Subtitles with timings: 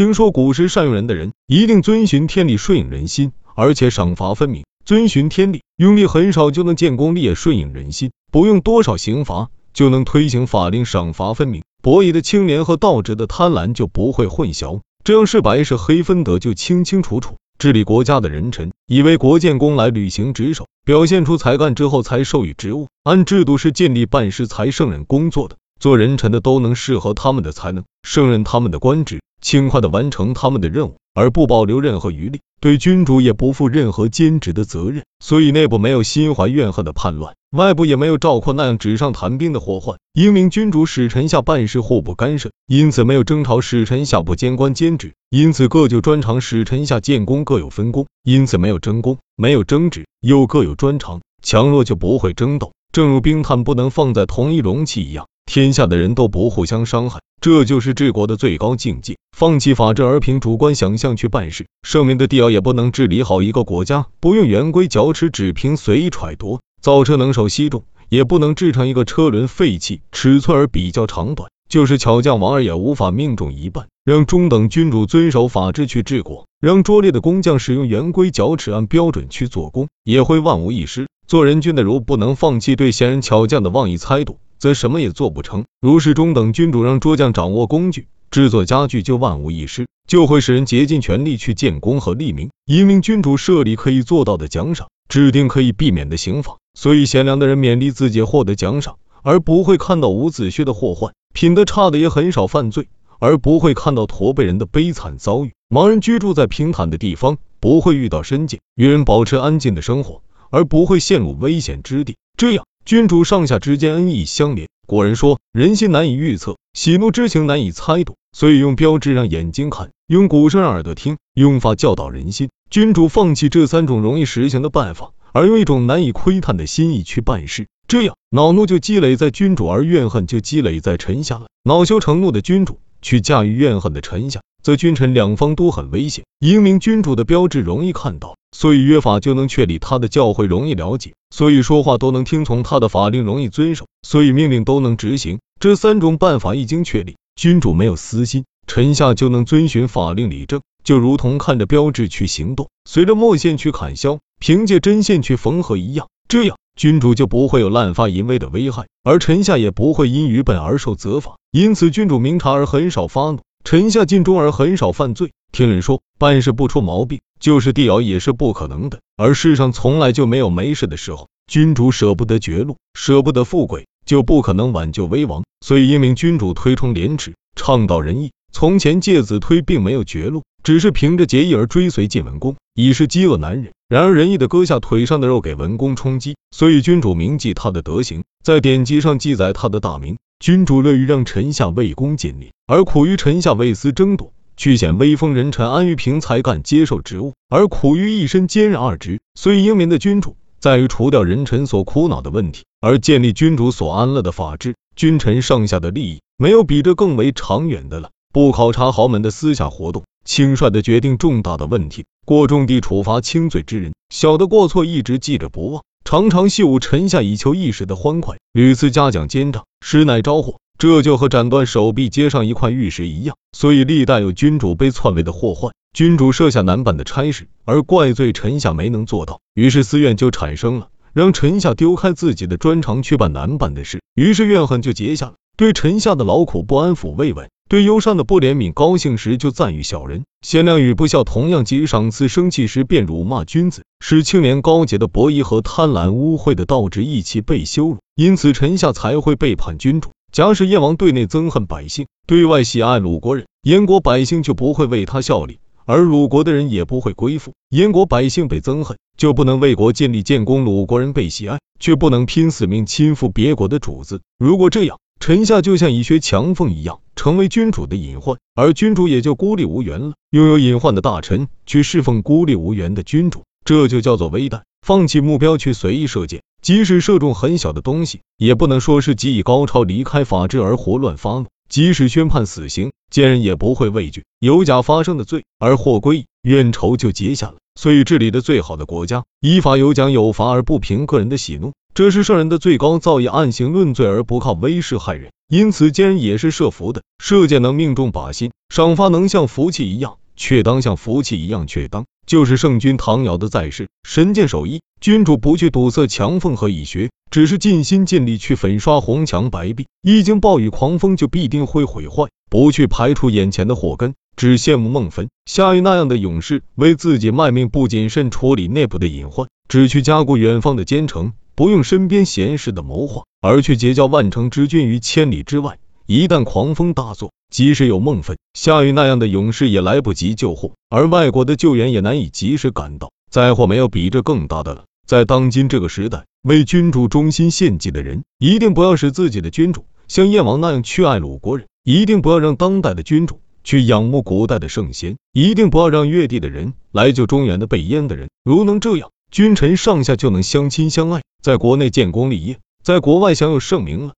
[0.00, 4.64] 听说古时善用人的人，一定遵循天理，顺应人心，而且赏罚分明。
[4.86, 11.62] 遵循天理，用力很少就能建功立业，顺应人心；不用多少刑罚，就能推行法令，赏罚分明。
[11.82, 17.36] 博弈的清廉和道直的贪婪就不会混淆，这样是白是黑分得就清清楚楚。
[17.58, 25.56] 治理国家的人臣，以为国建功来履行职守，表现出才干之后才授予职务，按制度是尽力办事才胜任工作的。
[25.78, 32.40] 做人臣的都能适合他们的才能，胜任他们的官职，轻快的完成他们的任务，而不保留任何余力。
[32.60, 39.98] 对君主也不负任何兼职的责任，所以内部没有心怀怨恨的叛乱，外部也没有赵括那样纸上谈兵的祸患。
[40.12, 51.22] 英明君主使臣下办事互不干涉，因此没有争吵；使臣下不兼官兼职，因此各就专长；使臣下建功各有分工，因此没有争功，没有争执，又各有专长。
[51.42, 55.26] 强弱就不会争斗，正如冰炭不能放在同一容器一样。
[55.52, 59.16] 天下的人都不互相伤害，这就是治国的最高境界。
[59.36, 64.06] 放弃法治而凭主观想象去办事，圣明的帝尧也不能治理好一个国家。
[64.20, 66.60] 不用圆规绞齿，只凭随意揣度。
[66.80, 70.02] 造车能手西重，也不能制成一个车轮废弃。
[70.12, 73.88] 尺寸而比较长短，就是巧匠王二也无法命中一半。
[74.04, 81.08] 让中等君主遵守法治去治国，让拙劣的工匠使用圆规绞齿按标准去做工，也会万无一失。
[81.26, 84.38] 做人君的如不能放弃对贤人巧匠的妄议猜度。
[84.60, 85.64] 则什么也做不成。
[85.80, 92.50] 如是中等君主让拙匠掌握工具，制作家具就万无一失，就会使人竭尽全力去建功和立名。
[92.66, 105.52] 一名君主设立可以做到的奖赏，制定可以避免的刑罚，所以贤良的人勉励自己获得奖赏，而不会看到伍子胥的祸患；品德差的也很少犯罪，而不会看到驼背人的悲惨遭遇。
[105.68, 112.16] 盲人居住在平坦的地方，不会遇到深涧；愚人保持安静的生活，而不会陷入危险之地。
[112.36, 112.64] 这样。
[112.84, 114.68] 君主上下之间恩义相连。
[114.86, 122.48] 古人说，人心难以预测，喜怒之情难以猜度，所以用标志让眼睛看，用鼓声让耳朵听，用法教导人心。
[122.70, 131.46] 君主放弃这三种容易实行的办法，而用一种难以窥探的心意去办事，这样恼怒就积累在君主，而怨恨就积累在臣下了。
[131.62, 136.24] 恼羞成怒的君主去驾驭怨恨的臣下，则君臣两方都很危险。
[136.40, 138.34] 英明君主的标志容易看到。
[138.52, 145.38] 所以约法就能确立，他的教诲容易了解；所以说话都能听从他的法令，容易遵守；所以命令都能执行。
[145.60, 156.08] 这三种办法一经确立，君主没有私心，臣下就能遵循法令理政，就如同看着标志去行动，随着墨线去砍削，凭借针线去缝合一样。
[156.28, 161.36] 这样，君主就不会有滥发淫威的危害，而臣下也不会因愚笨而受责罚。
[161.50, 165.32] 因此，君主明察而很少发怒，臣下尽忠而很少犯罪。
[165.52, 167.20] 听人说，办事不出毛病。
[167.40, 171.26] 就是帝尧也是不可能的，而世上从来就没有没事的时候。
[171.48, 175.42] 君主舍不得绝路，舍不得富贵，就不可能挽救危亡。
[175.60, 178.30] 所以英明君主推崇廉耻，倡导仁义。
[178.52, 183.72] 从前介子推并没有绝路，只是凭着节义而追随晋文公，已是饥饿难忍。
[183.88, 190.18] 然而仁义的割下腿上的肉给文公充饥，所以君主铭记他的德行，在典籍上记载他的大名。
[190.38, 194.32] 君主乐于让臣下为公尽力，而苦于臣下为私争夺。
[194.60, 199.18] 去显威风，人臣安于凭才干接受职务，而苦于一身兼任二职。
[199.34, 204.74] 所以英明的君主在于除掉人臣所苦恼的问题，而建立君主所安乐的法治。
[204.94, 208.10] 君臣上下的利益，没有比这更为长远的了。
[208.34, 220.56] 不考察豪门的私下活动，轻率的决定重大的问题，过重地处罚轻罪之人，小的过错一直记着不忘，常常秀臣下以求一时的欢快，屡次嘉奖奸诈，实乃招祸。
[220.80, 225.74] 这就和斩断手臂接上一块玉石一样，所以历代有君主被篡位的祸患。
[225.92, 235.34] 君主设下难办的差事，而怪罪臣下没能做到，于是私怨就产生了，让臣下丢开自己的专长去办难办的事，于是怨恨就结下了。
[235.58, 250.12] 对臣下的劳苦不安抚慰问，对忧伤的不怜悯，高兴时就赞誉小人，贤良与不孝同样给予赏赐，生气时便辱骂君子，使清廉高洁的博弈和贪婪污秽的道直一起被羞辱，因此臣下才会背叛君主。
[250.32, 257.52] 假使燕王对内憎恨百姓，对外喜爱鲁国人，燕国百姓就不会为他效力，而鲁国的人也不会归附。
[257.70, 264.20] 燕国百姓被憎恨，就不能为国建立建功；鲁国人被喜爱，却不能拼死命亲附别国的主子。
[264.38, 270.12] 如果这样，臣下就像以学强凤一样，成为君主的隐患，而君主也就孤立无援了。
[270.30, 274.60] 拥有隐患的大臣去侍奉孤立无援的君主，这就叫做危殆。
[274.86, 276.40] 放弃目标去随意射箭。
[276.62, 281.46] 即使射中很小的东西，也不能说是技艺高超、离开法治而胡乱发怒。
[281.68, 287.54] 即使宣判死刑，奸人也不会畏惧有假发生的罪而获归，怨仇就结下了。
[287.76, 291.72] 所以治理的最好的国家，依法有奖有罚，而不凭个人的喜怒。
[291.94, 295.30] 这是圣人的最高造诣，按刑论罪而不靠威势害人。
[295.48, 302.06] 因此，奸人也是设伏的，射箭能命中靶心，赏罚能像福气一样，却当像福气一样，却当。
[302.26, 325.79] 就是圣君唐尧的在世，神剑手一，君主不去堵塞墙缝和蚁穴，只是尽心尽力去粉刷红墙白壁，一经暴雨狂风就必定会毁坏，不去排除眼前的祸根，只羡慕孟坟、夏禹那样的勇士，为自己卖命，不谨慎处理内部的隐患，只去加固远方的奸臣，不用身边贤士的谋划，而去结交万城之君于千里之外。
[326.10, 333.12] 一旦狂风大作，即使有孟奋、夏禹那样的勇士，也来不及救护，而外国的救援也难以及时赶到。
[333.30, 334.86] 灾祸没有比这更大的了。
[335.06, 348.28] 在当今这个时代，为君主忠心献祭的人，一定不要使自己的君主像燕王那样去爱鲁国人，一定不要让当代的君主去仰慕古代的圣贤，一定不要让越地的人来救中原的被淹的人。
[348.42, 354.08] 如能这样，君臣上下就能相亲相爱，在国内建功立业，在国外享有盛名了。